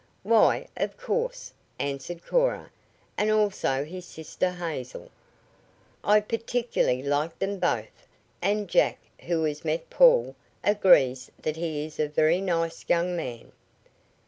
"Why, 0.23 0.65
of 0.77 0.97
course," 0.97 1.53
answered 1.77 2.25
Cora, 2.25 2.71
"and 3.19 3.29
also 3.29 3.83
his 3.85 4.03
sister 4.07 4.49
Hazel. 4.49 5.11
I 6.03 6.21
particularly 6.21 7.03
like 7.03 7.37
them 7.37 7.59
both, 7.59 8.07
and 8.41 8.67
Jack, 8.67 8.97
who 9.27 9.43
has 9.43 9.63
met 9.63 9.91
Paul, 9.91 10.35
agrees 10.63 11.29
that 11.43 11.57
he 11.57 11.85
is 11.85 11.99
a 11.99 12.07
very 12.07 12.41
nice 12.41 12.83
young 12.87 13.15
man." 13.15 13.51